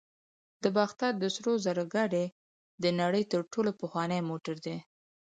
[0.63, 2.25] د باختر د سرو زرو ګېډۍ
[2.83, 4.77] د نړۍ تر ټولو پخوانی موټر دی